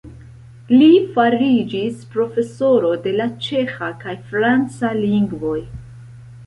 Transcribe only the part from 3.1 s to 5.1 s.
la ĉeĥa kaj franca